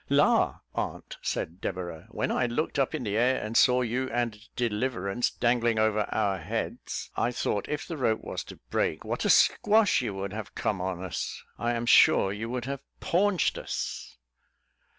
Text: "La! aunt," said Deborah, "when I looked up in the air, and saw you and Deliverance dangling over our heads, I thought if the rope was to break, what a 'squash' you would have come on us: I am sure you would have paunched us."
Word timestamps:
"La! 0.09 0.61
aunt," 0.73 1.17
said 1.21 1.61
Deborah, 1.61 2.07
"when 2.09 2.31
I 2.31 2.47
looked 2.47 2.79
up 2.79 2.95
in 2.95 3.03
the 3.03 3.15
air, 3.15 3.39
and 3.39 3.55
saw 3.55 3.81
you 3.83 4.09
and 4.09 4.35
Deliverance 4.55 5.29
dangling 5.29 5.77
over 5.77 6.07
our 6.11 6.39
heads, 6.39 7.11
I 7.15 7.29
thought 7.31 7.69
if 7.69 7.87
the 7.87 7.97
rope 7.97 8.21
was 8.23 8.43
to 8.45 8.55
break, 8.71 9.05
what 9.05 9.25
a 9.25 9.29
'squash' 9.29 10.01
you 10.01 10.15
would 10.15 10.33
have 10.33 10.55
come 10.55 10.81
on 10.81 11.03
us: 11.03 11.43
I 11.59 11.73
am 11.73 11.85
sure 11.85 12.33
you 12.33 12.49
would 12.49 12.65
have 12.65 12.81
paunched 12.99 13.59
us." 13.59 14.17